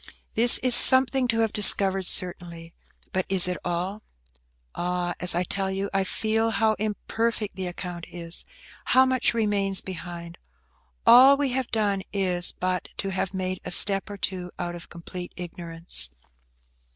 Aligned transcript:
This 0.33 0.57
is 0.63 0.73
something 0.73 1.27
to 1.27 1.41
have 1.41 1.53
discovered, 1.53 2.07
certainly, 2.07 2.73
but 3.13 3.23
is 3.29 3.47
it 3.47 3.57
all? 3.63 4.01
Ah! 4.73 5.13
as 5.19 5.35
I 5.35 5.43
tell 5.43 5.67
it, 5.67 5.87
I 5.93 6.03
feel 6.03 6.49
how 6.49 6.73
imperfect 6.79 7.55
the 7.55 7.67
account 7.67 8.07
is–how 8.09 9.05
much 9.05 9.35
remains 9.35 9.79
behind. 9.79 10.39
All 11.05 11.37
we 11.37 11.49
have 11.51 11.69
done 11.69 12.01
is 12.11 12.51
but 12.51 12.89
to 12.97 13.09
have 13.11 13.35
made 13.35 13.59
a 13.63 13.69
step 13.69 14.09
or 14.09 14.17
two 14.17 14.49
out 14.57 14.73
of 14.73 14.89
complete 14.89 15.33
ignorance. 15.35 16.09